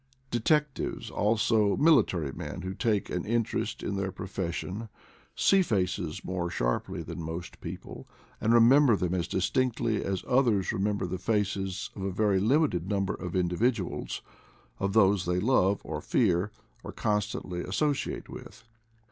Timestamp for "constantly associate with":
16.91-18.63